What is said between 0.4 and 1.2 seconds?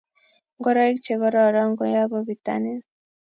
Ngoroik che